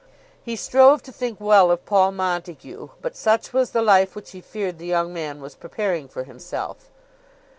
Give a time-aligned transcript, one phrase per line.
[0.41, 4.41] He strove to think well of Paul Montague, but such was the life which he
[4.41, 6.89] feared the young man was preparing for himself.